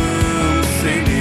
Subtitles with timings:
[0.00, 1.19] não sei.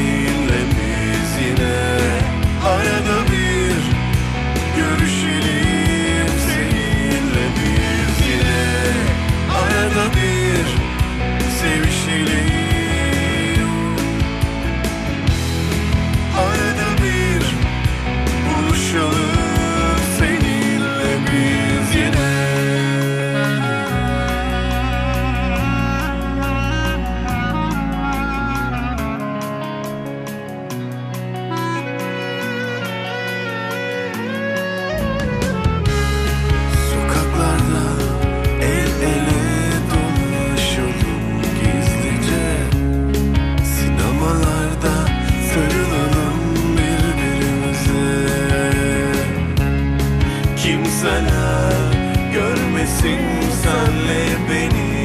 [52.82, 53.20] misin?
[53.64, 54.99] Senle beni.